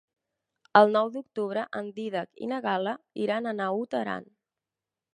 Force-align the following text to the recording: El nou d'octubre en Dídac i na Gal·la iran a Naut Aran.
El 0.79 0.89
nou 0.95 1.11
d'octubre 1.17 1.67
en 1.81 1.93
Dídac 1.99 2.43
i 2.47 2.51
na 2.55 2.61
Gal·la 2.69 2.97
iran 3.29 3.47
a 3.47 3.57
Naut 3.63 3.99
Aran. 4.05 4.31